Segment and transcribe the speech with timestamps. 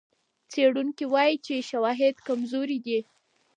[0.51, 2.99] څېړونکي وايي چې شواهد کمزوري دي.